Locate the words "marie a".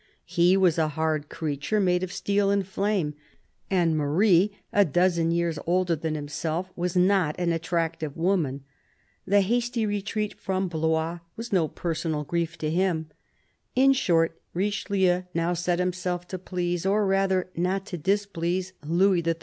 3.95-4.83